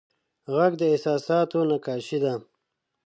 غږ 0.55 0.71
د 0.81 0.81
احساساتو 0.93 1.59
نقاشي 1.69 2.17
ده 2.23 2.33